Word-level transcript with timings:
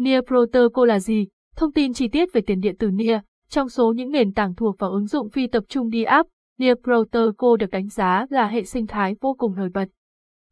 NIA 0.00 0.20
Protocol 0.20 0.88
là 0.88 0.98
gì? 0.98 1.26
Thông 1.56 1.72
tin 1.72 1.92
chi 1.92 2.08
tiết 2.08 2.32
về 2.32 2.40
tiền 2.40 2.60
điện 2.60 2.76
tử 2.76 2.90
NIA, 2.90 3.20
trong 3.48 3.68
số 3.68 3.92
những 3.92 4.10
nền 4.10 4.32
tảng 4.32 4.54
thuộc 4.54 4.78
vào 4.78 4.90
ứng 4.90 5.06
dụng 5.06 5.30
phi 5.30 5.46
tập 5.46 5.64
trung 5.68 5.90
đi 5.90 6.02
app, 6.04 6.28
NIA 6.58 6.74
Protocol 6.84 7.58
được 7.58 7.70
đánh 7.70 7.88
giá 7.88 8.26
là 8.30 8.46
hệ 8.46 8.64
sinh 8.64 8.86
thái 8.86 9.16
vô 9.20 9.34
cùng 9.38 9.54
nổi 9.54 9.68
bật. 9.74 9.84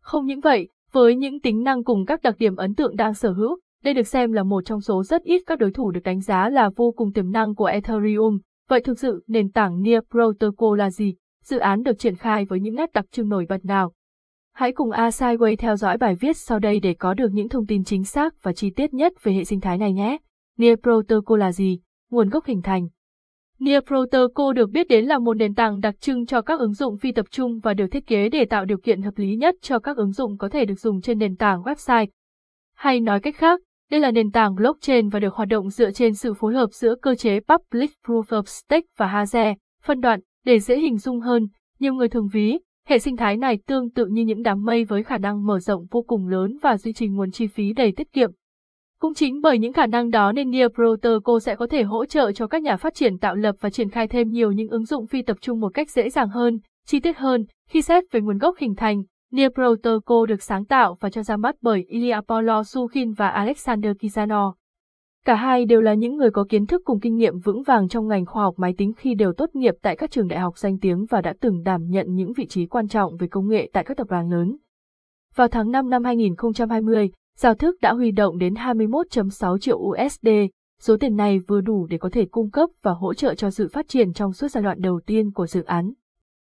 Không 0.00 0.26
những 0.26 0.40
vậy, 0.40 0.68
với 0.92 1.16
những 1.16 1.40
tính 1.40 1.62
năng 1.62 1.84
cùng 1.84 2.06
các 2.06 2.22
đặc 2.22 2.34
điểm 2.38 2.56
ấn 2.56 2.74
tượng 2.74 2.96
đang 2.96 3.14
sở 3.14 3.32
hữu, 3.32 3.58
đây 3.84 3.94
được 3.94 4.06
xem 4.06 4.32
là 4.32 4.42
một 4.42 4.64
trong 4.64 4.80
số 4.80 5.02
rất 5.02 5.22
ít 5.22 5.42
các 5.46 5.58
đối 5.58 5.72
thủ 5.72 5.90
được 5.90 6.02
đánh 6.04 6.20
giá 6.20 6.48
là 6.48 6.70
vô 6.76 6.92
cùng 6.96 7.12
tiềm 7.12 7.32
năng 7.32 7.54
của 7.54 7.64
Ethereum. 7.64 8.38
Vậy 8.68 8.80
thực 8.80 8.98
sự 8.98 9.24
nền 9.26 9.50
tảng 9.50 9.82
NIA 9.82 10.00
Protocol 10.10 10.78
là 10.78 10.90
gì? 10.90 11.14
Dự 11.44 11.58
án 11.58 11.82
được 11.82 11.98
triển 11.98 12.16
khai 12.16 12.44
với 12.44 12.60
những 12.60 12.74
nét 12.74 12.92
đặc 12.92 13.04
trưng 13.10 13.28
nổi 13.28 13.46
bật 13.48 13.64
nào? 13.64 13.92
Hãy 14.58 14.72
cùng 14.72 14.90
A-Sideway 14.90 15.56
theo 15.56 15.76
dõi 15.76 15.98
bài 15.98 16.14
viết 16.14 16.36
sau 16.36 16.58
đây 16.58 16.80
để 16.80 16.94
có 16.94 17.14
được 17.14 17.28
những 17.32 17.48
thông 17.48 17.66
tin 17.66 17.84
chính 17.84 18.04
xác 18.04 18.42
và 18.42 18.52
chi 18.52 18.70
tiết 18.70 18.94
nhất 18.94 19.12
về 19.22 19.32
hệ 19.32 19.44
sinh 19.44 19.60
thái 19.60 19.78
này 19.78 19.92
nhé. 19.92 20.18
Near 20.56 20.78
Protocol 20.82 21.40
là 21.40 21.52
gì? 21.52 21.80
Nguồn 22.10 22.28
gốc 22.28 22.44
hình 22.44 22.62
thành 22.62 22.88
Near 23.58 23.82
Protocol 23.86 24.54
được 24.54 24.70
biết 24.70 24.88
đến 24.88 25.04
là 25.04 25.18
một 25.18 25.34
nền 25.34 25.54
tảng 25.54 25.80
đặc 25.80 26.00
trưng 26.00 26.26
cho 26.26 26.42
các 26.42 26.60
ứng 26.60 26.74
dụng 26.74 26.96
phi 26.96 27.12
tập 27.12 27.26
trung 27.30 27.60
và 27.60 27.74
được 27.74 27.86
thiết 27.90 28.06
kế 28.06 28.28
để 28.28 28.44
tạo 28.44 28.64
điều 28.64 28.78
kiện 28.78 29.02
hợp 29.02 29.14
lý 29.16 29.36
nhất 29.36 29.54
cho 29.62 29.78
các 29.78 29.96
ứng 29.96 30.12
dụng 30.12 30.38
có 30.38 30.48
thể 30.48 30.64
được 30.64 30.80
dùng 30.80 31.00
trên 31.00 31.18
nền 31.18 31.36
tảng 31.36 31.62
website. 31.62 32.06
Hay 32.74 33.00
nói 33.00 33.20
cách 33.20 33.36
khác, 33.36 33.60
đây 33.90 34.00
là 34.00 34.10
nền 34.10 34.30
tảng 34.30 34.54
blockchain 34.54 35.08
và 35.08 35.20
được 35.20 35.34
hoạt 35.34 35.48
động 35.48 35.70
dựa 35.70 35.90
trên 35.90 36.14
sự 36.14 36.34
phối 36.34 36.54
hợp 36.54 36.70
giữa 36.72 36.94
cơ 37.02 37.14
chế 37.14 37.40
Public 37.40 37.90
Proof 38.06 38.22
of 38.22 38.42
Stake 38.42 38.86
và 38.96 39.06
Haze, 39.06 39.54
phân 39.82 40.00
đoạn, 40.00 40.20
để 40.44 40.58
dễ 40.58 40.78
hình 40.78 40.98
dung 40.98 41.20
hơn, 41.20 41.46
nhiều 41.78 41.94
người 41.94 42.08
thường 42.08 42.28
ví, 42.32 42.58
hệ 42.88 42.98
sinh 42.98 43.16
thái 43.16 43.36
này 43.36 43.58
tương 43.66 43.90
tự 43.90 44.06
như 44.06 44.22
những 44.22 44.42
đám 44.42 44.64
mây 44.64 44.84
với 44.84 45.02
khả 45.02 45.18
năng 45.18 45.46
mở 45.46 45.58
rộng 45.58 45.86
vô 45.90 46.02
cùng 46.02 46.28
lớn 46.28 46.58
và 46.62 46.76
duy 46.76 46.92
trì 46.92 47.08
nguồn 47.08 47.30
chi 47.30 47.46
phí 47.46 47.72
đầy 47.72 47.92
tiết 47.92 48.12
kiệm. 48.12 48.30
Cũng 49.00 49.14
chính 49.14 49.40
bởi 49.40 49.58
những 49.58 49.72
khả 49.72 49.86
năng 49.86 50.10
đó 50.10 50.32
nên 50.32 50.50
Near 50.50 50.70
Protocol 50.74 51.38
sẽ 51.38 51.56
có 51.56 51.66
thể 51.66 51.82
hỗ 51.82 52.04
trợ 52.04 52.32
cho 52.32 52.46
các 52.46 52.62
nhà 52.62 52.76
phát 52.76 52.94
triển 52.94 53.18
tạo 53.18 53.34
lập 53.34 53.56
và 53.60 53.70
triển 53.70 53.90
khai 53.90 54.08
thêm 54.08 54.28
nhiều 54.30 54.52
những 54.52 54.68
ứng 54.68 54.84
dụng 54.84 55.06
phi 55.06 55.22
tập 55.22 55.36
trung 55.40 55.60
một 55.60 55.74
cách 55.74 55.90
dễ 55.90 56.10
dàng 56.10 56.28
hơn, 56.28 56.58
chi 56.86 57.00
tiết 57.00 57.16
hơn, 57.16 57.46
khi 57.68 57.82
xét 57.82 58.04
về 58.10 58.20
nguồn 58.20 58.38
gốc 58.38 58.54
hình 58.58 58.74
thành. 58.74 59.02
Near 59.32 59.52
Protocol 59.54 60.28
được 60.28 60.42
sáng 60.42 60.64
tạo 60.64 60.96
và 61.00 61.10
cho 61.10 61.22
ra 61.22 61.36
mắt 61.36 61.56
bởi 61.60 61.84
Ilya 61.88 62.20
Polosukhin 62.20 63.12
và 63.12 63.28
Alexander 63.28 63.92
Kizanov. 63.92 64.52
Cả 65.28 65.34
hai 65.34 65.64
đều 65.64 65.80
là 65.80 65.94
những 65.94 66.16
người 66.16 66.30
có 66.30 66.44
kiến 66.48 66.66
thức 66.66 66.82
cùng 66.84 67.00
kinh 67.00 67.16
nghiệm 67.16 67.38
vững 67.38 67.62
vàng 67.62 67.88
trong 67.88 68.08
ngành 68.08 68.26
khoa 68.26 68.42
học 68.42 68.54
máy 68.56 68.74
tính 68.78 68.92
khi 68.96 69.14
đều 69.14 69.32
tốt 69.32 69.50
nghiệp 69.54 69.74
tại 69.82 69.96
các 69.96 70.10
trường 70.10 70.28
đại 70.28 70.38
học 70.40 70.58
danh 70.58 70.78
tiếng 70.78 71.06
và 71.10 71.20
đã 71.20 71.34
từng 71.40 71.62
đảm 71.62 71.88
nhận 71.88 72.14
những 72.14 72.32
vị 72.32 72.46
trí 72.46 72.66
quan 72.66 72.88
trọng 72.88 73.16
về 73.16 73.26
công 73.26 73.48
nghệ 73.48 73.70
tại 73.72 73.84
các 73.84 73.96
tập 73.96 74.06
đoàn 74.10 74.30
lớn. 74.30 74.56
Vào 75.34 75.48
tháng 75.48 75.70
5 75.70 75.90
năm 75.90 76.04
2020, 76.04 77.10
Giao 77.36 77.54
thức 77.54 77.76
đã 77.80 77.92
huy 77.92 78.10
động 78.10 78.38
đến 78.38 78.54
21.6 78.54 79.58
triệu 79.58 79.78
USD, 79.78 80.28
số 80.80 80.96
tiền 80.96 81.16
này 81.16 81.38
vừa 81.38 81.60
đủ 81.60 81.86
để 81.86 81.98
có 81.98 82.08
thể 82.12 82.26
cung 82.30 82.50
cấp 82.50 82.70
và 82.82 82.92
hỗ 82.92 83.14
trợ 83.14 83.34
cho 83.34 83.50
sự 83.50 83.68
phát 83.68 83.88
triển 83.88 84.12
trong 84.12 84.32
suốt 84.32 84.48
giai 84.48 84.62
đoạn 84.62 84.80
đầu 84.80 85.00
tiên 85.06 85.30
của 85.32 85.46
dự 85.46 85.62
án. 85.62 85.92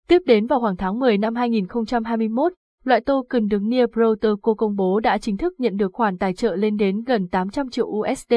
Tiếp 0.07 0.21
đến 0.25 0.47
vào 0.47 0.59
khoảng 0.59 0.77
tháng 0.77 0.99
10 0.99 1.17
năm 1.17 1.35
2021, 1.35 2.53
loại 2.89 3.01
token 3.01 3.47
được 3.47 3.61
Near 3.61 3.89
Protocol 3.93 4.55
công 4.57 4.75
bố 4.75 4.99
đã 4.99 5.17
chính 5.17 5.37
thức 5.37 5.53
nhận 5.57 5.77
được 5.77 5.93
khoản 5.93 6.17
tài 6.17 6.33
trợ 6.33 6.55
lên 6.55 6.77
đến 6.77 7.03
gần 7.03 7.27
800 7.27 7.69
triệu 7.69 7.85
USD. 7.85 8.33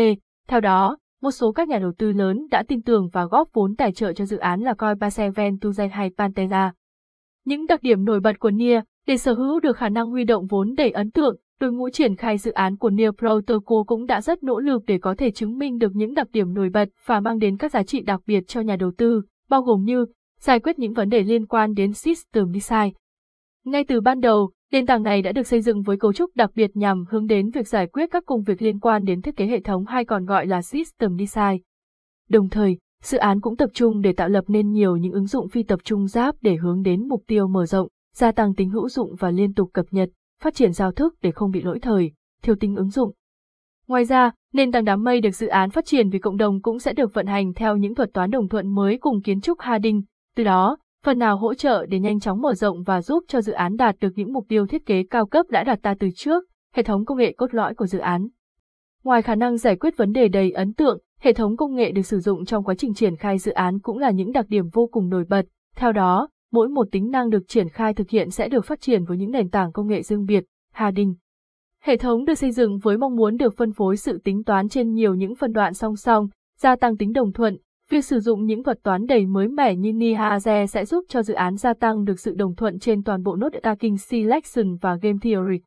Theo 0.49 0.61
đó, 0.61 0.97
một 1.23 1.31
số 1.31 1.53
các 1.53 1.69
nhà 1.69 1.79
đầu 1.79 1.93
tư 1.99 2.13
lớn 2.13 2.47
đã 2.51 2.63
tin 2.69 2.83
tưởng 2.83 3.09
và 3.13 3.25
góp 3.25 3.49
vốn 3.53 3.77
tài 3.77 3.93
trợ 3.93 4.13
cho 4.13 4.25
dự 4.25 4.37
án 4.37 4.61
là 4.61 4.75
Coinbase 4.75 5.31
Ventuzen 5.31 5.89
hay 5.93 6.11
Pantera. 6.19 6.73
Những 7.45 7.67
đặc 7.67 7.83
điểm 7.83 8.05
nổi 8.05 8.21
bật 8.21 8.39
của 8.41 8.51
Near 8.51 8.83
để 9.07 9.17
sở 9.17 9.35
hữu 9.35 9.61
được 9.61 9.77
khả 9.77 9.89
năng 9.89 10.11
huy 10.11 10.25
động 10.25 10.47
vốn 10.47 10.75
đầy 10.75 10.91
ấn 10.91 11.11
tượng, 11.11 11.37
đội 11.61 11.73
ngũ 11.73 11.91
triển 11.91 12.17
khai 12.17 12.39
dự 12.39 12.53
án 12.53 12.77
của 12.77 12.91
Near 12.91 13.15
Protocol 13.19 13.83
cũng 13.87 14.07
đã 14.07 14.21
rất 14.21 14.43
nỗ 14.43 14.61
lực 14.61 14.83
để 14.87 14.99
có 14.99 15.15
thể 15.19 15.31
chứng 15.31 15.59
minh 15.59 15.79
được 15.79 15.93
những 15.95 16.15
đặc 16.15 16.29
điểm 16.33 16.55
nổi 16.55 16.69
bật 16.73 16.89
và 17.07 17.21
mang 17.21 17.39
đến 17.39 17.57
các 17.57 17.73
giá 17.73 17.83
trị 17.83 18.01
đặc 18.01 18.21
biệt 18.27 18.45
cho 18.47 18.61
nhà 18.61 18.77
đầu 18.77 18.93
tư, 18.99 19.23
bao 19.49 19.63
gồm 19.63 19.85
như 19.85 20.07
giải 20.41 20.61
quyết 20.61 20.79
những 20.79 20.93
vấn 20.93 21.09
đề 21.09 21.23
liên 21.23 21.47
quan 21.47 21.75
đến 21.75 21.93
System 21.93 22.53
Design. 22.53 22.93
Ngay 23.65 23.85
từ 23.85 24.01
ban 24.01 24.21
đầu, 24.21 24.51
nền 24.73 24.87
tảng 24.87 25.03
này 25.03 25.23
đã 25.23 25.33
được 25.33 25.47
xây 25.47 25.61
dựng 25.61 25.83
với 25.83 25.97
cấu 25.97 26.13
trúc 26.13 26.31
đặc 26.37 26.51
biệt 26.55 26.77
nhằm 26.77 27.05
hướng 27.09 27.27
đến 27.27 27.51
việc 27.51 27.69
giải 27.69 27.87
quyết 27.87 28.11
các 28.11 28.25
công 28.27 28.43
việc 28.43 28.63
liên 28.63 28.81
quan 28.81 29.05
đến 29.05 29.23
thiết 29.23 29.37
kế 29.37 29.47
hệ 29.47 29.61
thống 29.61 29.87
hay 29.87 30.05
còn 30.05 30.25
gọi 30.25 30.47
là 30.47 30.63
System 30.63 31.19
Design. 31.19 31.63
Đồng 32.29 32.49
thời, 32.49 32.79
dự 33.03 33.19
án 33.19 33.41
cũng 33.41 33.57
tập 33.57 33.71
trung 33.75 34.01
để 34.01 34.13
tạo 34.13 34.29
lập 34.29 34.45
nên 34.49 34.71
nhiều 34.71 34.97
những 34.97 35.13
ứng 35.13 35.27
dụng 35.27 35.49
phi 35.49 35.63
tập 35.63 35.81
trung 35.85 36.07
giáp 36.07 36.35
để 36.41 36.57
hướng 36.57 36.83
đến 36.83 37.09
mục 37.09 37.23
tiêu 37.27 37.49
mở 37.49 37.67
rộng, 37.67 37.89
gia 38.15 38.33
tăng 38.33 38.55
tính 38.55 38.71
hữu 38.71 38.89
dụng 38.89 39.15
và 39.19 39.31
liên 39.31 39.55
tục 39.55 39.71
cập 39.73 39.87
nhật, 39.91 40.11
phát 40.43 40.55
triển 40.55 40.73
giao 40.73 40.93
thức 40.93 41.15
để 41.23 41.31
không 41.31 41.51
bị 41.51 41.63
lỗi 41.63 41.79
thời, 41.79 42.13
thiếu 42.43 42.55
tính 42.61 42.77
ứng 42.77 42.91
dụng. 42.91 43.13
Ngoài 43.87 44.05
ra, 44.05 44.31
nền 44.53 44.73
tảng 44.73 44.85
đám 44.85 45.05
mây 45.05 45.21
được 45.21 45.31
dự 45.31 45.47
án 45.47 45.71
phát 45.71 45.87
triển 45.87 46.11
vì 46.11 46.19
cộng 46.19 46.37
đồng 46.37 46.63
cũng 46.63 46.79
sẽ 46.79 46.93
được 46.93 47.15
vận 47.15 47.27
hành 47.27 47.53
theo 47.55 47.77
những 47.77 47.95
thuật 47.95 48.11
toán 48.13 48.31
đồng 48.31 48.49
thuận 48.49 48.75
mới 48.75 48.99
cùng 48.99 49.23
kiến 49.23 49.41
trúc 49.41 49.61
Harding, 49.61 50.03
từ 50.37 50.45
đó, 50.45 50.77
phần 51.05 51.19
nào 51.19 51.37
hỗ 51.37 51.55
trợ 51.55 51.87
để 51.87 51.99
nhanh 51.99 52.21
chóng 52.21 52.41
mở 52.41 52.55
rộng 52.55 52.83
và 52.83 53.03
giúp 53.03 53.25
cho 53.29 53.41
dự 53.41 53.53
án 53.53 53.77
đạt 53.77 53.97
được 54.01 54.13
những 54.17 54.33
mục 54.33 54.45
tiêu 54.49 54.67
thiết 54.67 54.87
kế 54.87 55.05
cao 55.11 55.27
cấp 55.27 55.47
đã 55.49 55.65
đặt 55.65 55.79
ra 55.83 55.95
từ 56.01 56.09
trước, 56.17 56.45
hệ 56.75 56.83
thống 56.83 57.05
công 57.05 57.19
nghệ 57.19 57.33
cốt 57.33 57.55
lõi 57.55 57.75
của 57.75 57.87
dự 57.87 57.99
án. 57.99 58.29
Ngoài 59.05 59.23
khả 59.23 59.35
năng 59.35 59.57
giải 59.57 59.77
quyết 59.77 59.97
vấn 59.97 60.13
đề 60.13 60.29
đầy 60.29 60.51
ấn 60.51 60.73
tượng, 60.73 60.99
hệ 61.21 61.33
thống 61.33 61.57
công 61.57 61.75
nghệ 61.75 61.93
được 61.93 62.03
sử 62.03 62.21
dụng 62.21 62.45
trong 62.45 62.65
quá 62.65 62.75
trình 62.75 62.95
triển 62.95 63.17
khai 63.17 63.39
dự 63.39 63.53
án 63.53 63.79
cũng 63.79 63.99
là 63.99 64.11
những 64.11 64.33
đặc 64.33 64.47
điểm 64.49 64.69
vô 64.73 64.89
cùng 64.93 65.09
nổi 65.09 65.25
bật. 65.29 65.47
Theo 65.77 65.93
đó, 65.93 66.29
mỗi 66.53 66.69
một 66.69 66.89
tính 66.93 67.11
năng 67.11 67.31
được 67.31 67.49
triển 67.49 67.69
khai 67.69 67.95
thực 67.95 68.11
hiện 68.11 68.31
sẽ 68.31 68.49
được 68.49 68.65
phát 68.65 68.81
triển 68.81 69.05
với 69.05 69.19
những 69.19 69.31
nền 69.31 69.51
tảng 69.51 69.73
công 69.73 69.89
nghệ 69.89 70.03
riêng 70.03 70.27
biệt, 70.27 70.45
Harding. 70.73 71.15
Hệ 71.83 71.97
thống 71.97 72.25
được 72.25 72.35
xây 72.35 72.53
dựng 72.53 72.79
với 72.79 72.97
mong 72.97 73.17
muốn 73.17 73.37
được 73.37 73.57
phân 73.57 73.73
phối 73.73 73.97
sự 73.97 74.21
tính 74.25 74.45
toán 74.45 74.69
trên 74.69 74.93
nhiều 74.93 75.15
những 75.15 75.35
phân 75.35 75.53
đoạn 75.53 75.75
song 75.75 75.97
song, 75.97 76.29
gia 76.59 76.77
tăng 76.77 76.97
tính 76.97 77.13
đồng 77.13 77.33
thuận. 77.33 77.57
Việc 77.93 78.05
sử 78.05 78.21
dụng 78.21 78.45
những 78.45 78.63
thuật 78.63 78.83
toán 78.83 79.07
đầy 79.07 79.27
mới 79.27 79.49
mẻ 79.49 79.77
như 79.77 79.91
Nihaze 79.91 80.67
sẽ 80.67 80.85
giúp 80.85 81.05
cho 81.09 81.23
dự 81.23 81.35
án 81.35 81.57
gia 81.57 81.75
tăng 81.75 82.05
được 82.05 82.21
sự 82.21 82.35
đồng 82.35 82.55
thuận 82.55 82.79
trên 82.79 83.03
toàn 83.03 83.23
bộ 83.23 83.37
nốt 83.37 83.53
attacking 83.53 83.97
Selection 83.97 84.77
và 84.81 84.97
Game 85.03 85.19
Theory. 85.23 85.61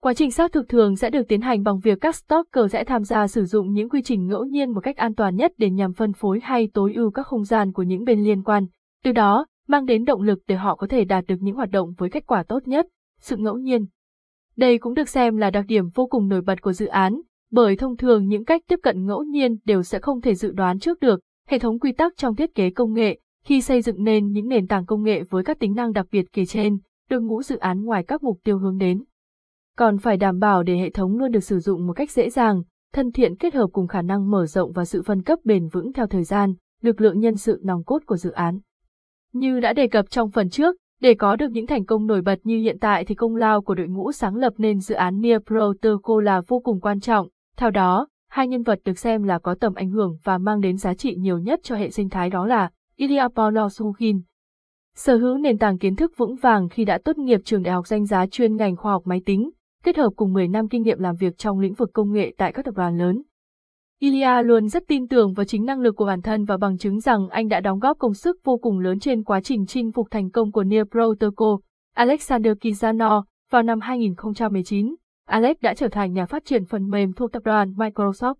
Quá 0.00 0.14
trình 0.14 0.30
xác 0.30 0.52
thực 0.52 0.68
thường 0.68 0.96
sẽ 0.96 1.10
được 1.10 1.22
tiến 1.28 1.40
hành 1.40 1.62
bằng 1.62 1.78
việc 1.78 1.98
các 2.00 2.16
stalker 2.16 2.72
sẽ 2.72 2.84
tham 2.84 3.04
gia 3.04 3.26
sử 3.26 3.44
dụng 3.44 3.72
những 3.72 3.88
quy 3.88 4.02
trình 4.02 4.26
ngẫu 4.26 4.44
nhiên 4.44 4.70
một 4.70 4.80
cách 4.80 4.96
an 4.96 5.14
toàn 5.14 5.36
nhất 5.36 5.52
để 5.58 5.70
nhằm 5.70 5.92
phân 5.92 6.12
phối 6.12 6.40
hay 6.42 6.68
tối 6.74 6.92
ưu 6.94 7.10
các 7.10 7.26
không 7.26 7.44
gian 7.44 7.72
của 7.72 7.82
những 7.82 8.04
bên 8.04 8.24
liên 8.24 8.42
quan. 8.42 8.66
Từ 9.04 9.12
đó, 9.12 9.46
mang 9.68 9.86
đến 9.86 10.04
động 10.04 10.22
lực 10.22 10.38
để 10.46 10.54
họ 10.54 10.74
có 10.74 10.86
thể 10.86 11.04
đạt 11.04 11.24
được 11.28 11.36
những 11.40 11.56
hoạt 11.56 11.70
động 11.70 11.94
với 11.98 12.10
kết 12.10 12.26
quả 12.26 12.42
tốt 12.42 12.68
nhất, 12.68 12.86
sự 13.20 13.36
ngẫu 13.36 13.56
nhiên. 13.56 13.86
Đây 14.56 14.78
cũng 14.78 14.94
được 14.94 15.08
xem 15.08 15.36
là 15.36 15.50
đặc 15.50 15.64
điểm 15.68 15.88
vô 15.94 16.06
cùng 16.06 16.28
nổi 16.28 16.40
bật 16.40 16.62
của 16.62 16.72
dự 16.72 16.86
án, 16.86 17.20
bởi 17.50 17.76
thông 17.76 17.96
thường 17.96 18.28
những 18.28 18.44
cách 18.44 18.62
tiếp 18.68 18.78
cận 18.82 19.06
ngẫu 19.06 19.22
nhiên 19.22 19.56
đều 19.64 19.82
sẽ 19.82 19.98
không 19.98 20.20
thể 20.20 20.34
dự 20.34 20.52
đoán 20.52 20.78
trước 20.78 21.00
được, 21.00 21.20
hệ 21.48 21.58
thống 21.58 21.78
quy 21.78 21.92
tắc 21.92 22.16
trong 22.16 22.34
thiết 22.34 22.54
kế 22.54 22.70
công 22.70 22.92
nghệ, 22.92 23.20
khi 23.44 23.60
xây 23.62 23.82
dựng 23.82 24.04
nên 24.04 24.32
những 24.32 24.48
nền 24.48 24.66
tảng 24.66 24.86
công 24.86 25.02
nghệ 25.02 25.22
với 25.22 25.44
các 25.44 25.58
tính 25.58 25.74
năng 25.74 25.92
đặc 25.92 26.06
biệt 26.12 26.32
kể 26.32 26.44
trên, 26.44 26.78
đội 27.10 27.20
ngũ 27.20 27.42
dự 27.42 27.56
án 27.56 27.84
ngoài 27.84 28.04
các 28.04 28.22
mục 28.22 28.40
tiêu 28.44 28.58
hướng 28.58 28.78
đến. 28.78 29.04
Còn 29.76 29.98
phải 29.98 30.16
đảm 30.16 30.38
bảo 30.38 30.62
để 30.62 30.76
hệ 30.76 30.90
thống 30.90 31.18
luôn 31.18 31.30
được 31.30 31.44
sử 31.44 31.58
dụng 31.58 31.86
một 31.86 31.92
cách 31.92 32.10
dễ 32.10 32.30
dàng, 32.30 32.62
thân 32.92 33.12
thiện 33.12 33.36
kết 33.36 33.54
hợp 33.54 33.66
cùng 33.72 33.86
khả 33.86 34.02
năng 34.02 34.30
mở 34.30 34.46
rộng 34.46 34.72
và 34.72 34.84
sự 34.84 35.02
phân 35.02 35.22
cấp 35.22 35.38
bền 35.44 35.68
vững 35.68 35.92
theo 35.92 36.06
thời 36.06 36.24
gian, 36.24 36.54
lực 36.82 37.00
lượng 37.00 37.20
nhân 37.20 37.36
sự 37.36 37.60
nòng 37.62 37.84
cốt 37.84 38.02
của 38.06 38.16
dự 38.16 38.30
án. 38.30 38.58
Như 39.32 39.60
đã 39.60 39.72
đề 39.72 39.86
cập 39.88 40.10
trong 40.10 40.30
phần 40.30 40.50
trước, 40.50 40.76
để 41.00 41.14
có 41.14 41.36
được 41.36 41.50
những 41.50 41.66
thành 41.66 41.84
công 41.84 42.06
nổi 42.06 42.22
bật 42.22 42.38
như 42.44 42.58
hiện 42.58 42.78
tại 42.80 43.04
thì 43.04 43.14
công 43.14 43.36
lao 43.36 43.62
của 43.62 43.74
đội 43.74 43.88
ngũ 43.88 44.12
sáng 44.12 44.36
lập 44.36 44.52
nên 44.58 44.80
dự 44.80 44.94
án 44.94 45.20
Near 45.20 45.42
Protocol 45.46 46.24
là 46.24 46.42
vô 46.48 46.60
cùng 46.60 46.80
quan 46.80 47.00
trọng. 47.00 47.28
Theo 47.56 47.70
đó, 47.70 48.08
hai 48.32 48.48
nhân 48.48 48.62
vật 48.62 48.80
được 48.84 48.98
xem 48.98 49.22
là 49.22 49.38
có 49.38 49.54
tầm 49.54 49.74
ảnh 49.74 49.90
hưởng 49.90 50.16
và 50.24 50.38
mang 50.38 50.60
đến 50.60 50.76
giá 50.76 50.94
trị 50.94 51.16
nhiều 51.16 51.38
nhất 51.38 51.60
cho 51.62 51.76
hệ 51.76 51.90
sinh 51.90 52.08
thái 52.08 52.30
đó 52.30 52.46
là 52.46 52.70
Ilya 52.96 53.28
Polosukhin. 53.28 54.20
Sở 54.96 55.16
hữu 55.16 55.38
nền 55.38 55.58
tảng 55.58 55.78
kiến 55.78 55.96
thức 55.96 56.12
vững 56.16 56.36
vàng 56.36 56.68
khi 56.68 56.84
đã 56.84 56.98
tốt 57.04 57.18
nghiệp 57.18 57.40
trường 57.44 57.62
đại 57.62 57.74
học 57.74 57.86
danh 57.86 58.06
giá 58.06 58.26
chuyên 58.26 58.56
ngành 58.56 58.76
khoa 58.76 58.92
học 58.92 59.02
máy 59.04 59.20
tính, 59.26 59.50
kết 59.84 59.96
hợp 59.96 60.10
cùng 60.16 60.32
10 60.32 60.48
năm 60.48 60.68
kinh 60.68 60.82
nghiệm 60.82 60.98
làm 60.98 61.16
việc 61.16 61.38
trong 61.38 61.60
lĩnh 61.60 61.74
vực 61.74 61.90
công 61.92 62.12
nghệ 62.12 62.34
tại 62.36 62.52
các 62.52 62.64
tập 62.64 62.74
đoàn 62.74 62.98
lớn. 62.98 63.22
Ilya 63.98 64.42
luôn 64.42 64.68
rất 64.68 64.82
tin 64.88 65.08
tưởng 65.08 65.32
vào 65.32 65.44
chính 65.44 65.64
năng 65.64 65.80
lực 65.80 65.96
của 65.96 66.06
bản 66.06 66.22
thân 66.22 66.44
và 66.44 66.56
bằng 66.56 66.78
chứng 66.78 67.00
rằng 67.00 67.28
anh 67.28 67.48
đã 67.48 67.60
đóng 67.60 67.78
góp 67.78 67.98
công 67.98 68.14
sức 68.14 68.40
vô 68.44 68.56
cùng 68.56 68.78
lớn 68.78 68.98
trên 68.98 69.24
quá 69.24 69.40
trình 69.40 69.66
chinh 69.66 69.92
phục 69.92 70.10
thành 70.10 70.30
công 70.30 70.52
của 70.52 70.64
Near 70.64 70.86
Protocol. 70.90 71.60
Alexander 71.94 72.52
Kizanov, 72.52 73.22
vào 73.50 73.62
năm 73.62 73.80
2019, 73.80 74.94
Alex 75.32 75.56
đã 75.60 75.74
trở 75.74 75.88
thành 75.88 76.12
nhà 76.12 76.26
phát 76.26 76.44
triển 76.44 76.64
phần 76.64 76.90
mềm 76.90 77.12
thuộc 77.12 77.32
tập 77.32 77.42
đoàn 77.44 77.72
Microsoft. 77.72 78.34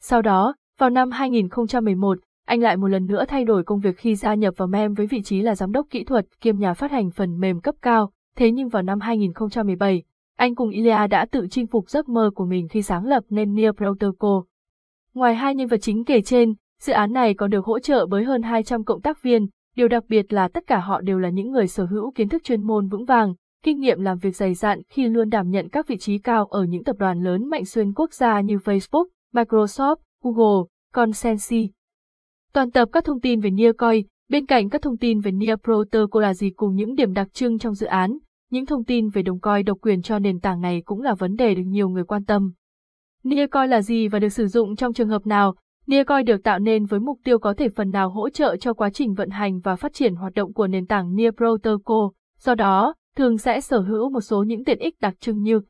Sau 0.00 0.22
đó, 0.22 0.54
vào 0.78 0.90
năm 0.90 1.10
2011, 1.10 2.18
anh 2.46 2.60
lại 2.60 2.76
một 2.76 2.86
lần 2.86 3.06
nữa 3.06 3.24
thay 3.28 3.44
đổi 3.44 3.64
công 3.64 3.80
việc 3.80 3.96
khi 3.96 4.14
gia 4.14 4.34
nhập 4.34 4.54
vào 4.56 4.68
MEM 4.68 4.94
với 4.94 5.06
vị 5.06 5.22
trí 5.22 5.42
là 5.42 5.54
giám 5.54 5.72
đốc 5.72 5.86
kỹ 5.90 6.04
thuật 6.04 6.26
kiêm 6.40 6.58
nhà 6.58 6.74
phát 6.74 6.90
hành 6.90 7.10
phần 7.10 7.40
mềm 7.40 7.60
cấp 7.60 7.74
cao. 7.82 8.10
Thế 8.36 8.50
nhưng 8.50 8.68
vào 8.68 8.82
năm 8.82 9.00
2017, 9.00 10.02
anh 10.36 10.54
cùng 10.54 10.70
Ilya 10.70 11.06
đã 11.06 11.26
tự 11.30 11.46
chinh 11.50 11.66
phục 11.66 11.90
giấc 11.90 12.08
mơ 12.08 12.30
của 12.34 12.44
mình 12.44 12.68
khi 12.68 12.82
sáng 12.82 13.06
lập 13.06 13.24
nên 13.30 13.54
Near 13.54 13.74
Protocol. 13.76 14.42
Ngoài 15.14 15.34
hai 15.34 15.54
nhân 15.54 15.68
vật 15.68 15.78
chính 15.82 16.04
kể 16.04 16.22
trên, 16.22 16.54
dự 16.80 16.92
án 16.92 17.12
này 17.12 17.34
còn 17.34 17.50
được 17.50 17.64
hỗ 17.64 17.78
trợ 17.78 18.06
với 18.06 18.24
hơn 18.24 18.42
200 18.42 18.84
cộng 18.84 19.00
tác 19.00 19.22
viên, 19.22 19.46
điều 19.76 19.88
đặc 19.88 20.04
biệt 20.08 20.32
là 20.32 20.48
tất 20.48 20.66
cả 20.66 20.78
họ 20.78 21.00
đều 21.00 21.18
là 21.18 21.28
những 21.28 21.50
người 21.50 21.66
sở 21.66 21.84
hữu 21.84 22.10
kiến 22.10 22.28
thức 22.28 22.44
chuyên 22.44 22.62
môn 22.62 22.88
vững 22.88 23.04
vàng, 23.04 23.34
kinh 23.68 23.80
nghiệm 23.80 24.00
làm 24.00 24.18
việc 24.18 24.36
dày 24.36 24.54
dặn 24.54 24.82
khi 24.88 25.08
luôn 25.08 25.28
đảm 25.28 25.50
nhận 25.50 25.68
các 25.68 25.86
vị 25.86 25.96
trí 25.98 26.18
cao 26.18 26.46
ở 26.46 26.64
những 26.64 26.84
tập 26.84 26.96
đoàn 26.98 27.22
lớn 27.22 27.48
mạnh 27.48 27.64
xuyên 27.64 27.92
quốc 27.92 28.12
gia 28.12 28.40
như 28.40 28.56
Facebook, 28.56 29.04
Microsoft, 29.34 29.96
Google, 30.22 30.66
Consensi. 30.94 31.70
Toàn 32.52 32.70
tập 32.70 32.88
các 32.92 33.04
thông 33.04 33.20
tin 33.20 33.40
về 33.40 33.50
Nearcoin, 33.50 34.06
bên 34.28 34.46
cạnh 34.46 34.68
các 34.68 34.82
thông 34.82 34.96
tin 34.96 35.20
về 35.20 35.32
Near 35.32 35.58
Protocol 35.64 36.22
là 36.22 36.34
gì 36.34 36.50
cùng 36.50 36.74
những 36.74 36.94
điểm 36.94 37.12
đặc 37.12 37.28
trưng 37.32 37.58
trong 37.58 37.74
dự 37.74 37.86
án, 37.86 38.18
những 38.50 38.66
thông 38.66 38.84
tin 38.84 39.08
về 39.08 39.22
đồng 39.22 39.40
coin 39.40 39.64
độc 39.64 39.78
quyền 39.80 40.02
cho 40.02 40.18
nền 40.18 40.40
tảng 40.40 40.60
này 40.60 40.82
cũng 40.84 41.02
là 41.02 41.14
vấn 41.14 41.36
đề 41.36 41.54
được 41.54 41.62
nhiều 41.66 41.88
người 41.88 42.04
quan 42.04 42.24
tâm. 42.24 42.52
Nearcoin 43.24 43.70
là 43.70 43.82
gì 43.82 44.08
và 44.08 44.18
được 44.18 44.28
sử 44.28 44.46
dụng 44.46 44.76
trong 44.76 44.92
trường 44.92 45.08
hợp 45.08 45.26
nào? 45.26 45.54
Nearcoin 45.86 46.24
được 46.24 46.42
tạo 46.44 46.58
nên 46.58 46.86
với 46.86 47.00
mục 47.00 47.18
tiêu 47.24 47.38
có 47.38 47.54
thể 47.54 47.68
phần 47.68 47.90
nào 47.90 48.10
hỗ 48.10 48.30
trợ 48.30 48.56
cho 48.56 48.74
quá 48.74 48.90
trình 48.90 49.14
vận 49.14 49.30
hành 49.30 49.60
và 49.60 49.76
phát 49.76 49.94
triển 49.94 50.14
hoạt 50.14 50.34
động 50.34 50.52
của 50.52 50.66
nền 50.66 50.86
tảng 50.86 51.16
Near 51.16 51.34
Protocol, 51.34 52.08
do 52.38 52.54
đó, 52.54 52.94
thường 53.18 53.38
sẽ 53.38 53.60
sở 53.60 53.80
hữu 53.80 54.10
một 54.10 54.20
số 54.20 54.42
những 54.42 54.64
tiện 54.64 54.78
ích 54.78 54.94
đặc 55.00 55.14
trưng 55.20 55.42
như 55.42 55.60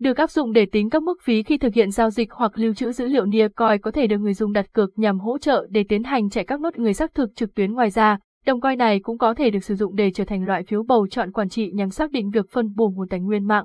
được 0.00 0.16
áp 0.16 0.30
dụng 0.30 0.52
để 0.52 0.66
tính 0.72 0.90
các 0.90 1.02
mức 1.02 1.18
phí 1.22 1.42
khi 1.42 1.58
thực 1.58 1.74
hiện 1.74 1.90
giao 1.90 2.10
dịch 2.10 2.32
hoặc 2.32 2.52
lưu 2.54 2.74
trữ 2.74 2.92
dữ 2.92 3.06
liệu 3.06 3.24
Nearcoin 3.24 3.80
có 3.82 3.90
thể 3.90 4.06
được 4.06 4.18
người 4.18 4.34
dùng 4.34 4.52
đặt 4.52 4.72
cược 4.72 4.98
nhằm 4.98 5.20
hỗ 5.20 5.38
trợ 5.38 5.66
để 5.70 5.84
tiến 5.88 6.02
hành 6.02 6.30
chạy 6.30 6.44
các 6.44 6.60
nốt 6.60 6.78
người 6.78 6.94
xác 6.94 7.14
thực 7.14 7.36
trực 7.36 7.54
tuyến 7.54 7.72
ngoài 7.72 7.90
ra. 7.90 8.18
Đồng 8.46 8.60
coin 8.60 8.78
này 8.78 9.00
cũng 9.00 9.18
có 9.18 9.34
thể 9.34 9.50
được 9.50 9.64
sử 9.64 9.74
dụng 9.74 9.96
để 9.96 10.10
trở 10.10 10.24
thành 10.24 10.44
loại 10.44 10.62
phiếu 10.62 10.82
bầu 10.82 11.06
chọn 11.06 11.32
quản 11.32 11.48
trị 11.48 11.70
nhằm 11.74 11.90
xác 11.90 12.10
định 12.10 12.30
việc 12.30 12.50
phân 12.50 12.74
bổ 12.76 12.90
nguồn 12.90 13.08
tài 13.08 13.20
nguyên 13.20 13.46
mạng. 13.46 13.64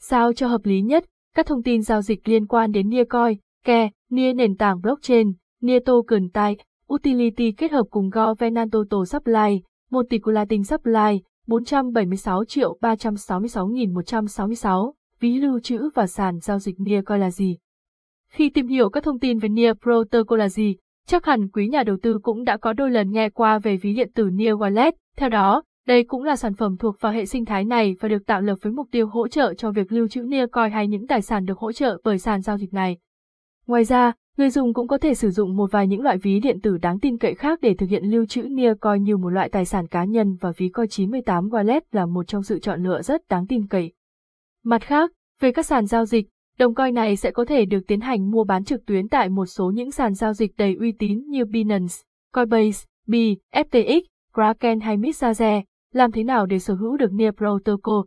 Sao 0.00 0.32
cho 0.32 0.46
hợp 0.46 0.60
lý 0.64 0.82
nhất, 0.82 1.04
các 1.34 1.46
thông 1.46 1.62
tin 1.62 1.82
giao 1.82 2.02
dịch 2.02 2.28
liên 2.28 2.46
quan 2.46 2.72
đến 2.72 2.90
Nearcoin, 2.90 3.38
Ke, 3.64 3.90
Near 4.10 4.36
nền 4.36 4.56
tảng 4.56 4.80
blockchain, 4.80 5.32
Near 5.62 5.82
token 5.86 6.30
type, 6.30 6.64
utility 6.94 7.52
kết 7.52 7.72
hợp 7.72 7.84
cùng 7.90 8.10
Governance 8.10 8.70
Total 8.72 9.04
Supply, 9.04 9.60
Multiculating 9.90 10.64
Supply, 10.64 11.20
476 11.46 12.44
triệu 12.44 12.78
366.166, 12.80 14.92
ví 15.20 15.38
lưu 15.38 15.60
trữ 15.60 15.90
và 15.94 16.06
sàn 16.06 16.38
giao 16.38 16.58
dịch 16.58 16.80
NIA 16.80 17.02
coi 17.06 17.18
là 17.18 17.30
gì. 17.30 17.58
Khi 18.30 18.50
tìm 18.50 18.66
hiểu 18.66 18.90
các 18.90 19.04
thông 19.04 19.18
tin 19.18 19.38
về 19.38 19.48
NIA 19.48 19.74
Protocol 19.74 20.38
là 20.38 20.48
gì, 20.48 20.76
chắc 21.06 21.26
hẳn 21.26 21.48
quý 21.48 21.68
nhà 21.68 21.82
đầu 21.82 21.96
tư 22.02 22.18
cũng 22.22 22.44
đã 22.44 22.56
có 22.56 22.72
đôi 22.72 22.90
lần 22.90 23.10
nghe 23.10 23.30
qua 23.30 23.58
về 23.58 23.76
ví 23.76 23.94
điện 23.94 24.10
tử 24.14 24.30
NIA 24.32 24.52
Wallet. 24.52 24.92
Theo 25.16 25.28
đó, 25.28 25.62
đây 25.86 26.04
cũng 26.04 26.22
là 26.22 26.36
sản 26.36 26.54
phẩm 26.54 26.76
thuộc 26.76 27.00
vào 27.00 27.12
hệ 27.12 27.26
sinh 27.26 27.44
thái 27.44 27.64
này 27.64 27.96
và 28.00 28.08
được 28.08 28.26
tạo 28.26 28.40
lập 28.40 28.58
với 28.62 28.72
mục 28.72 28.88
tiêu 28.90 29.06
hỗ 29.06 29.28
trợ 29.28 29.54
cho 29.54 29.70
việc 29.70 29.92
lưu 29.92 30.08
trữ 30.08 30.22
NIA 30.22 30.46
Coin 30.46 30.70
hay 30.70 30.88
những 30.88 31.06
tài 31.06 31.22
sản 31.22 31.44
được 31.44 31.58
hỗ 31.58 31.72
trợ 31.72 32.00
bởi 32.04 32.18
sàn 32.18 32.40
giao 32.40 32.58
dịch 32.58 32.72
này. 32.72 32.96
Ngoài 33.66 33.84
ra, 33.84 34.12
người 34.40 34.50
dùng 34.50 34.74
cũng 34.74 34.88
có 34.88 34.98
thể 34.98 35.14
sử 35.14 35.30
dụng 35.30 35.56
một 35.56 35.72
vài 35.72 35.86
những 35.86 36.02
loại 36.02 36.18
ví 36.18 36.40
điện 36.40 36.60
tử 36.60 36.78
đáng 36.78 37.00
tin 37.00 37.18
cậy 37.18 37.34
khác 37.34 37.58
để 37.62 37.74
thực 37.74 37.88
hiện 37.88 38.04
lưu 38.04 38.26
trữ 38.26 38.42
Nearcoin 38.42 39.02
như 39.02 39.16
một 39.16 39.28
loại 39.28 39.48
tài 39.48 39.64
sản 39.64 39.86
cá 39.86 40.04
nhân 40.04 40.36
và 40.40 40.52
ví 40.56 40.68
coi 40.68 40.88
98 40.88 41.48
Wallet 41.48 41.80
là 41.92 42.06
một 42.06 42.26
trong 42.26 42.42
sự 42.42 42.58
chọn 42.58 42.82
lựa 42.82 43.02
rất 43.02 43.28
đáng 43.28 43.46
tin 43.46 43.66
cậy. 43.66 43.92
Mặt 44.64 44.82
khác, 44.82 45.10
về 45.40 45.52
các 45.52 45.66
sàn 45.66 45.86
giao 45.86 46.04
dịch, 46.04 46.28
đồng 46.58 46.74
coin 46.74 46.94
này 46.94 47.16
sẽ 47.16 47.30
có 47.30 47.44
thể 47.44 47.64
được 47.64 47.80
tiến 47.86 48.00
hành 48.00 48.30
mua 48.30 48.44
bán 48.44 48.64
trực 48.64 48.86
tuyến 48.86 49.08
tại 49.08 49.28
một 49.28 49.46
số 49.46 49.70
những 49.70 49.90
sàn 49.90 50.14
giao 50.14 50.32
dịch 50.32 50.56
đầy 50.56 50.76
uy 50.80 50.92
tín 50.92 51.18
như 51.28 51.44
Binance, 51.44 51.94
Coinbase, 52.34 52.84
B, 53.06 53.14
FTX, 53.54 54.00
Kraken 54.34 54.80
hay 54.80 54.96
Mixage. 54.96 55.62
Làm 55.92 56.12
thế 56.12 56.24
nào 56.24 56.46
để 56.46 56.58
sở 56.58 56.74
hữu 56.74 56.96
được 56.96 57.12
Near 57.12 57.34
Protocol? 57.34 58.04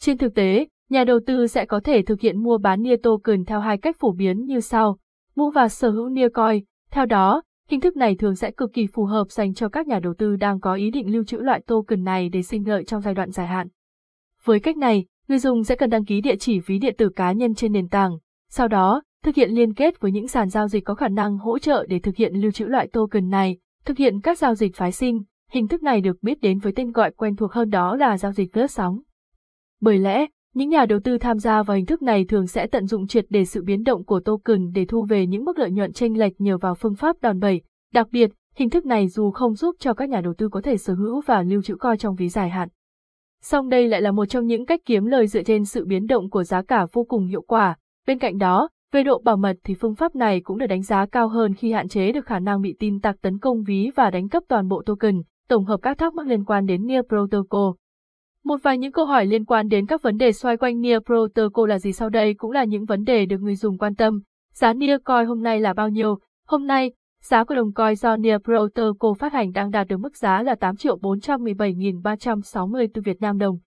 Trên 0.00 0.18
thực 0.18 0.34
tế, 0.34 0.66
nhà 0.90 1.04
đầu 1.04 1.20
tư 1.26 1.46
sẽ 1.46 1.64
có 1.64 1.80
thể 1.80 2.02
thực 2.02 2.20
hiện 2.20 2.42
mua 2.42 2.58
bán 2.58 2.82
Near 2.82 3.00
token 3.02 3.44
theo 3.44 3.60
hai 3.60 3.78
cách 3.78 3.96
phổ 3.98 4.12
biến 4.12 4.44
như 4.44 4.60
sau 4.60 4.98
mua 5.36 5.50
và 5.50 5.68
sở 5.68 5.90
hữu 5.90 6.08
Nearcoin. 6.08 6.64
Theo 6.90 7.06
đó, 7.06 7.42
hình 7.68 7.80
thức 7.80 7.96
này 7.96 8.16
thường 8.16 8.34
sẽ 8.34 8.50
cực 8.50 8.72
kỳ 8.72 8.86
phù 8.86 9.04
hợp 9.04 9.30
dành 9.30 9.54
cho 9.54 9.68
các 9.68 9.86
nhà 9.86 10.00
đầu 10.00 10.14
tư 10.18 10.36
đang 10.36 10.60
có 10.60 10.74
ý 10.74 10.90
định 10.90 11.12
lưu 11.12 11.24
trữ 11.24 11.36
loại 11.36 11.62
token 11.66 12.04
này 12.04 12.28
để 12.28 12.42
sinh 12.42 12.68
lợi 12.68 12.84
trong 12.84 13.00
giai 13.00 13.14
đoạn 13.14 13.30
dài 13.30 13.46
hạn. 13.46 13.68
Với 14.44 14.60
cách 14.60 14.76
này, 14.76 15.06
người 15.28 15.38
dùng 15.38 15.64
sẽ 15.64 15.74
cần 15.74 15.90
đăng 15.90 16.04
ký 16.04 16.20
địa 16.20 16.36
chỉ 16.36 16.60
ví 16.60 16.78
điện 16.78 16.94
tử 16.98 17.08
cá 17.08 17.32
nhân 17.32 17.54
trên 17.54 17.72
nền 17.72 17.88
tảng, 17.88 18.18
sau 18.50 18.68
đó, 18.68 19.02
thực 19.24 19.34
hiện 19.34 19.50
liên 19.50 19.74
kết 19.74 20.00
với 20.00 20.12
những 20.12 20.28
sàn 20.28 20.48
giao 20.48 20.68
dịch 20.68 20.84
có 20.84 20.94
khả 20.94 21.08
năng 21.08 21.38
hỗ 21.38 21.58
trợ 21.58 21.86
để 21.88 21.98
thực 21.98 22.16
hiện 22.16 22.34
lưu 22.34 22.50
trữ 22.50 22.64
loại 22.64 22.88
token 22.92 23.28
này, 23.28 23.58
thực 23.84 23.98
hiện 23.98 24.20
các 24.20 24.38
giao 24.38 24.54
dịch 24.54 24.76
phái 24.76 24.92
sinh. 24.92 25.22
Hình 25.50 25.68
thức 25.68 25.82
này 25.82 26.00
được 26.00 26.22
biết 26.22 26.40
đến 26.40 26.58
với 26.58 26.72
tên 26.76 26.92
gọi 26.92 27.10
quen 27.10 27.36
thuộc 27.36 27.52
hơn 27.52 27.70
đó 27.70 27.96
là 27.96 28.18
giao 28.18 28.32
dịch 28.32 28.56
lướt 28.56 28.70
sóng. 28.70 29.00
Bởi 29.80 29.98
lẽ, 29.98 30.26
những 30.56 30.68
nhà 30.68 30.86
đầu 30.86 31.00
tư 31.04 31.18
tham 31.18 31.38
gia 31.38 31.62
vào 31.62 31.76
hình 31.76 31.86
thức 31.86 32.02
này 32.02 32.24
thường 32.24 32.46
sẽ 32.46 32.66
tận 32.66 32.86
dụng 32.86 33.06
triệt 33.06 33.26
để 33.30 33.44
sự 33.44 33.62
biến 33.62 33.84
động 33.84 34.04
của 34.04 34.20
token 34.20 34.72
để 34.74 34.84
thu 34.84 35.06
về 35.08 35.26
những 35.26 35.44
mức 35.44 35.58
lợi 35.58 35.70
nhuận 35.70 35.92
chênh 35.92 36.18
lệch 36.18 36.40
nhờ 36.40 36.58
vào 36.58 36.74
phương 36.74 36.94
pháp 36.94 37.16
đòn 37.20 37.40
bẩy. 37.40 37.60
Đặc 37.94 38.06
biệt, 38.10 38.30
hình 38.54 38.70
thức 38.70 38.86
này 38.86 39.08
dù 39.08 39.30
không 39.30 39.54
giúp 39.54 39.76
cho 39.78 39.94
các 39.94 40.08
nhà 40.08 40.20
đầu 40.20 40.34
tư 40.34 40.48
có 40.48 40.60
thể 40.60 40.76
sở 40.76 40.94
hữu 40.94 41.20
và 41.26 41.42
lưu 41.42 41.62
trữ 41.62 41.74
coi 41.76 41.96
trong 41.96 42.14
ví 42.14 42.28
dài 42.28 42.50
hạn. 42.50 42.68
Song 43.42 43.68
đây 43.68 43.88
lại 43.88 44.02
là 44.02 44.12
một 44.12 44.24
trong 44.24 44.46
những 44.46 44.66
cách 44.66 44.80
kiếm 44.84 45.04
lời 45.04 45.26
dựa 45.26 45.42
trên 45.42 45.64
sự 45.64 45.84
biến 45.84 46.06
động 46.06 46.30
của 46.30 46.44
giá 46.44 46.62
cả 46.62 46.86
vô 46.92 47.04
cùng 47.04 47.26
hiệu 47.26 47.42
quả. 47.42 47.76
Bên 48.06 48.18
cạnh 48.18 48.38
đó, 48.38 48.68
về 48.92 49.02
độ 49.02 49.18
bảo 49.18 49.36
mật 49.36 49.56
thì 49.64 49.74
phương 49.74 49.94
pháp 49.94 50.14
này 50.14 50.40
cũng 50.40 50.58
được 50.58 50.66
đánh 50.66 50.82
giá 50.82 51.06
cao 51.06 51.28
hơn 51.28 51.54
khi 51.54 51.72
hạn 51.72 51.88
chế 51.88 52.12
được 52.12 52.26
khả 52.26 52.38
năng 52.38 52.60
bị 52.60 52.76
tin 52.78 53.00
tặc 53.00 53.16
tấn 53.22 53.38
công 53.38 53.62
ví 53.62 53.90
và 53.96 54.10
đánh 54.10 54.28
cắp 54.28 54.42
toàn 54.48 54.68
bộ 54.68 54.82
token, 54.86 55.22
tổng 55.48 55.64
hợp 55.64 55.80
các 55.82 55.98
thắc 55.98 56.14
mắc 56.14 56.26
liên 56.26 56.44
quan 56.44 56.66
đến 56.66 56.86
Near 56.86 57.04
Protocol. 57.08 57.72
Một 58.46 58.62
vài 58.62 58.78
những 58.78 58.92
câu 58.92 59.06
hỏi 59.06 59.26
liên 59.26 59.44
quan 59.44 59.68
đến 59.68 59.86
các 59.86 60.02
vấn 60.02 60.16
đề 60.16 60.32
xoay 60.32 60.56
quanh 60.56 60.80
Near 60.80 61.02
Protocol 61.06 61.70
là 61.70 61.78
gì 61.78 61.92
sau 61.92 62.10
đây 62.10 62.34
cũng 62.34 62.50
là 62.50 62.64
những 62.64 62.84
vấn 62.84 63.04
đề 63.04 63.26
được 63.26 63.40
người 63.40 63.56
dùng 63.56 63.78
quan 63.78 63.94
tâm. 63.94 64.20
Giá 64.52 64.72
Near 64.72 65.00
Coin 65.04 65.26
hôm 65.26 65.42
nay 65.42 65.60
là 65.60 65.72
bao 65.72 65.88
nhiêu? 65.88 66.18
Hôm 66.46 66.66
nay, 66.66 66.92
giá 67.22 67.44
của 67.44 67.54
đồng 67.54 67.72
coin 67.72 67.96
do 67.96 68.16
Near 68.16 68.40
Protocol 68.44 69.14
phát 69.18 69.32
hành 69.32 69.52
đang 69.52 69.70
đạt 69.70 69.88
được 69.88 69.96
mức 69.96 70.16
giá 70.16 70.42
là 70.42 70.54
8 70.54 70.76
triệu 70.76 70.98
417.364 70.98 72.88
Việt 73.04 73.20
Nam 73.20 73.38
đồng. 73.38 73.58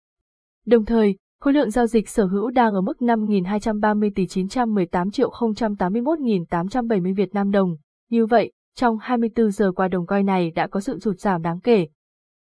Đồng 0.65 0.85
thời, 0.85 1.17
khối 1.39 1.53
lượng 1.53 1.69
giao 1.69 1.87
dịch 1.87 2.09
sở 2.09 2.25
hữu 2.25 2.49
đang 2.49 2.73
ở 2.73 2.81
mức 2.81 2.97
5.230 2.99 4.11
tỷ 4.15 4.27
918 4.27 5.11
triệu 5.11 5.29
081.870 5.29 7.15
Việt 7.15 7.33
Nam 7.33 7.51
đồng. 7.51 7.75
Như 8.09 8.25
vậy, 8.25 8.51
trong 8.75 8.97
24 8.97 9.51
giờ 9.51 9.71
qua 9.71 9.87
đồng 9.87 10.05
coin 10.05 10.25
này 10.25 10.51
đã 10.51 10.67
có 10.67 10.79
sự 10.79 10.99
sụt 10.99 11.19
giảm 11.19 11.41
đáng 11.41 11.59
kể. 11.59 11.87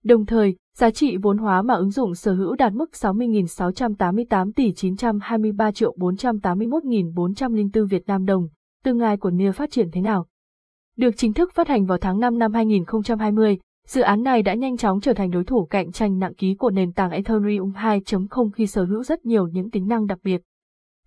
Đồng 0.03 0.25
thời, 0.25 0.55
giá 0.77 0.89
trị 0.89 1.17
vốn 1.17 1.37
hóa 1.37 1.61
mà 1.61 1.73
ứng 1.73 1.91
dụng 1.91 2.15
sở 2.15 2.33
hữu 2.33 2.55
đạt 2.55 2.73
mức 2.73 2.89
60.688 2.93 4.51
tỷ 4.55 4.73
923 4.73 5.71
triệu 5.71 5.95
481.404 5.97 7.87
Việt 7.87 8.07
Nam 8.07 8.25
đồng, 8.25 8.47
tương 8.83 8.99
lai 8.99 9.17
của 9.17 9.29
NIA 9.29 9.51
phát 9.51 9.71
triển 9.71 9.91
thế 9.91 10.01
nào? 10.01 10.25
Được 10.97 11.11
chính 11.17 11.33
thức 11.33 11.51
phát 11.53 11.67
hành 11.67 11.85
vào 11.85 11.97
tháng 11.97 12.19
5 12.19 12.39
năm 12.39 12.53
2020, 12.53 13.57
dự 13.87 14.01
án 14.01 14.23
này 14.23 14.41
đã 14.41 14.53
nhanh 14.53 14.77
chóng 14.77 15.01
trở 15.01 15.13
thành 15.13 15.31
đối 15.31 15.43
thủ 15.43 15.65
cạnh 15.65 15.91
tranh 15.91 16.19
nặng 16.19 16.33
ký 16.33 16.55
của 16.55 16.69
nền 16.69 16.93
tảng 16.93 17.11
Ethereum 17.11 17.71
2.0 17.71 18.49
khi 18.51 18.67
sở 18.67 18.83
hữu 18.83 19.03
rất 19.03 19.25
nhiều 19.25 19.47
những 19.47 19.71
tính 19.71 19.87
năng 19.87 20.07
đặc 20.07 20.19
biệt. 20.23 20.41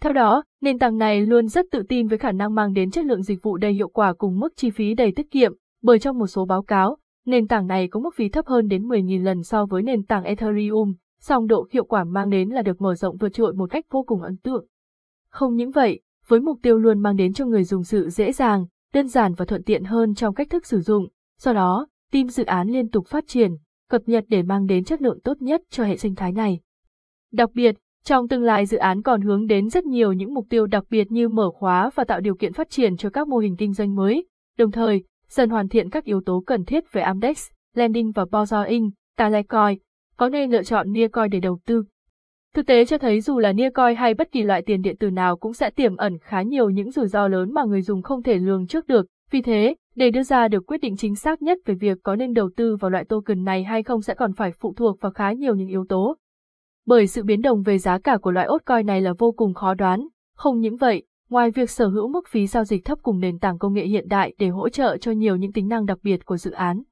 Theo 0.00 0.12
đó, 0.12 0.42
nền 0.62 0.78
tảng 0.78 0.98
này 0.98 1.26
luôn 1.26 1.48
rất 1.48 1.66
tự 1.70 1.82
tin 1.88 2.08
với 2.08 2.18
khả 2.18 2.32
năng 2.32 2.54
mang 2.54 2.72
đến 2.72 2.90
chất 2.90 3.04
lượng 3.04 3.22
dịch 3.22 3.42
vụ 3.42 3.56
đầy 3.56 3.72
hiệu 3.72 3.88
quả 3.88 4.12
cùng 4.12 4.38
mức 4.38 4.52
chi 4.56 4.70
phí 4.70 4.94
đầy 4.94 5.12
tiết 5.12 5.30
kiệm, 5.30 5.52
bởi 5.82 5.99
trong 5.99 6.18
một 6.18 6.26
số 6.26 6.44
báo 6.44 6.62
cáo, 6.62 6.96
Nền 7.26 7.47
tảng 7.49 7.66
này 7.66 7.88
có 7.88 8.00
mức 8.00 8.14
phí 8.14 8.28
thấp 8.28 8.47
hơn 8.47 8.68
đến 8.68 8.88
10.000 8.88 9.23
lần 9.23 9.42
so 9.42 9.66
với 9.66 9.83
nền 9.83 10.02
tảng 10.02 10.25
Ethereum, 10.25 10.95
song 11.21 11.47
độ 11.47 11.68
hiệu 11.71 11.85
quả 11.85 12.04
mang 12.04 12.30
đến 12.30 12.49
là 12.49 12.62
được 12.62 12.80
mở 12.80 12.95
rộng 12.95 13.16
vượt 13.16 13.28
trội 13.28 13.52
một 13.54 13.71
cách 13.71 13.85
vô 13.90 14.02
cùng 14.02 14.23
ấn 14.23 14.37
tượng. 14.37 14.66
Không 15.30 15.56
những 15.56 15.71
vậy, 15.71 16.00
với 16.26 16.40
mục 16.40 16.59
tiêu 16.62 16.78
luôn 16.78 16.99
mang 17.02 17.16
đến 17.16 17.33
cho 17.33 17.47
người 17.47 17.64
dùng 17.64 17.85
sự 17.85 18.09
dễ 18.09 18.33
dàng, 18.33 18.66
đơn 18.95 19.09
giản 19.09 19.35
và 19.35 19.45
thuận 19.45 19.62
tiện 19.62 19.85
hơn 19.85 20.14
trong 20.14 20.35
cách 20.35 20.50
thức 20.50 20.66
sử 20.66 20.80
dụng, 20.80 21.09
do 21.38 21.52
đó, 21.52 21.87
team 22.12 22.28
dự 22.28 22.45
án 22.45 22.68
liên 22.68 22.88
tục 22.90 23.06
phát 23.06 23.25
triển, 23.26 23.50
cập 23.90 24.02
nhật 24.06 24.25
để 24.28 24.42
mang 24.42 24.66
đến 24.66 24.85
chất 24.85 25.02
lượng 25.02 25.21
tốt 25.21 25.42
nhất 25.42 25.62
cho 25.71 25.85
hệ 25.85 25.97
sinh 25.97 26.14
thái 26.14 26.33
này. 26.33 26.61
Đặc 27.33 27.50
biệt, 27.54 27.76
trong 28.04 28.28
tương 28.28 28.42
lai 28.42 28.66
dự 28.66 28.78
án 28.78 29.02
còn 29.02 29.21
hướng 29.21 29.47
đến 29.47 29.68
rất 29.68 29.85
nhiều 29.85 30.12
những 30.12 30.35
mục 30.35 30.47
tiêu 30.50 30.66
đặc 30.66 30.85
biệt 30.90 31.12
như 31.12 31.28
mở 31.28 31.50
khóa 31.50 31.90
và 31.95 32.04
tạo 32.04 32.21
điều 32.21 32.35
kiện 32.35 32.52
phát 32.52 32.71
triển 32.71 32.97
cho 32.97 33.11
các 33.11 33.28
mô 33.28 33.38
hình 33.38 33.56
kinh 33.56 33.73
doanh 33.73 33.95
mới, 33.95 34.26
đồng 34.59 34.71
thời, 34.71 35.04
dần 35.28 35.50
hoàn 35.50 35.68
thiện 35.68 35.90
các 35.90 36.04
yếu 36.04 36.21
tố 36.21 36.42
cần 36.47 36.64
thiết 36.64 36.92
về 36.92 37.02
Amdex, 37.02 37.49
Lending 37.75 38.12
và 38.12 38.25
Borrowing, 38.25 38.90
Talecoin, 39.16 39.78
có 40.16 40.28
nên 40.28 40.50
lựa 40.50 40.62
chọn 40.62 40.92
Nearcoin 40.92 41.30
để 41.30 41.40
đầu 41.40 41.59
tư. 41.66 41.85
Thực 42.54 42.66
tế 42.66 42.85
cho 42.85 42.99
thấy 42.99 43.21
dù 43.21 43.38
là 43.38 43.52
Nearcoin 43.52 43.97
hay 43.97 44.14
bất 44.14 44.33
kỳ 44.33 44.42
loại 44.42 44.62
tiền 44.62 44.83
điện 44.83 44.97
tử 44.97 45.11
nào 45.11 45.37
cũng 45.37 45.52
sẽ 45.52 45.71
tiềm 45.71 45.97
ẩn 45.97 46.18
khá 46.18 46.42
nhiều 46.42 46.71
những 46.71 46.90
rủi 46.90 47.09
ro 47.09 47.28
lớn 47.28 47.54
mà 47.54 47.64
người 47.64 47.83
dùng 47.83 48.02
không 48.02 48.23
thể 48.23 48.38
lường 48.38 48.66
trước 48.66 48.87
được, 48.87 49.06
vì 49.30 49.42
thế, 49.42 49.75
để 49.95 50.11
đưa 50.11 50.23
ra 50.23 50.49
được 50.49 50.66
quyết 50.66 50.80
định 50.80 50.97
chính 50.97 51.14
xác 51.14 51.42
nhất 51.42 51.59
về 51.64 51.75
việc 51.75 51.99
có 52.02 52.16
nên 52.16 52.33
đầu 52.33 52.50
tư 52.56 52.76
vào 52.76 52.90
loại 52.90 53.04
token 53.04 53.45
này 53.45 53.64
hay 53.64 53.83
không 53.83 54.02
sẽ 54.02 54.14
còn 54.14 54.33
phải 54.33 54.52
phụ 54.52 54.75
thuộc 54.76 55.00
vào 55.00 55.12
khá 55.12 55.33
nhiều 55.33 55.54
những 55.54 55.68
yếu 55.68 55.85
tố. 55.88 56.16
Bởi 56.87 57.06
sự 57.06 57.23
biến 57.23 57.42
động 57.42 57.62
về 57.62 57.78
giá 57.78 57.99
cả 57.99 58.16
của 58.16 58.30
loại 58.30 58.47
altcoin 58.47 58.87
này 58.87 59.00
là 59.00 59.12
vô 59.18 59.33
cùng 59.33 59.54
khó 59.54 59.75
đoán, 59.75 60.09
không 60.37 60.61
những 60.61 60.76
vậy, 60.76 61.02
Ngoài 61.30 61.50
việc 61.50 61.71
sở 61.71 61.88
hữu 61.88 62.09
mức 62.09 62.28
phí 62.28 62.47
giao 62.47 62.64
dịch 62.64 62.85
thấp 62.85 62.99
cùng 63.02 63.21
nền 63.21 63.38
tảng 63.38 63.59
công 63.59 63.75
nghệ 63.75 63.87
hiện 63.87 64.09
đại 64.09 64.35
để 64.38 64.49
hỗ 64.49 64.68
trợ 64.68 64.97
cho 64.97 65.12
nhiều 65.12 65.37
những 65.37 65.52
tính 65.52 65.68
năng 65.68 65.87
đặc 65.87 65.99
biệt 66.02 66.25
của 66.25 66.37
dự 66.37 66.50
án. 66.50 66.83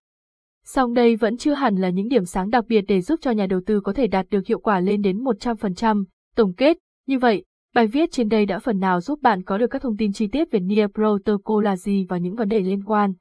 Song 0.64 0.94
đây 0.94 1.16
vẫn 1.16 1.36
chưa 1.36 1.54
hẳn 1.54 1.76
là 1.76 1.90
những 1.90 2.08
điểm 2.08 2.24
sáng 2.24 2.50
đặc 2.50 2.64
biệt 2.68 2.84
để 2.88 3.00
giúp 3.00 3.20
cho 3.22 3.30
nhà 3.30 3.46
đầu 3.46 3.60
tư 3.66 3.80
có 3.80 3.92
thể 3.92 4.06
đạt 4.06 4.26
được 4.30 4.46
hiệu 4.46 4.58
quả 4.58 4.80
lên 4.80 5.02
đến 5.02 5.24
100%. 5.24 6.04
Tổng 6.36 6.52
kết, 6.52 6.78
như 7.06 7.18
vậy, 7.18 7.44
bài 7.74 7.86
viết 7.86 8.12
trên 8.12 8.28
đây 8.28 8.46
đã 8.46 8.58
phần 8.58 8.78
nào 8.78 9.00
giúp 9.00 9.22
bạn 9.22 9.42
có 9.42 9.58
được 9.58 9.66
các 9.66 9.82
thông 9.82 9.96
tin 9.96 10.12
chi 10.12 10.26
tiết 10.26 10.50
về 10.50 10.60
Near 10.60 10.90
Protocol 10.94 11.64
là 11.64 11.76
gì 11.76 12.06
và 12.08 12.18
những 12.18 12.36
vấn 12.36 12.48
đề 12.48 12.60
liên 12.60 12.84
quan. 12.84 13.12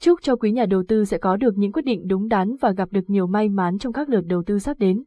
Chúc 0.00 0.22
cho 0.22 0.36
quý 0.36 0.52
nhà 0.52 0.66
đầu 0.66 0.82
tư 0.88 1.04
sẽ 1.04 1.18
có 1.18 1.36
được 1.36 1.58
những 1.58 1.72
quyết 1.72 1.84
định 1.84 2.06
đúng 2.06 2.28
đắn 2.28 2.56
và 2.60 2.72
gặp 2.72 2.88
được 2.92 3.10
nhiều 3.10 3.26
may 3.26 3.48
mắn 3.48 3.78
trong 3.78 3.92
các 3.92 4.08
lượt 4.08 4.24
đầu 4.26 4.42
tư 4.46 4.58
sắp 4.58 4.78
đến. 4.78 5.02